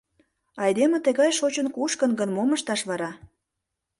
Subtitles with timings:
[0.63, 3.11] Айдеме тыгай шочын-кушкын гын, мом ышташ вара?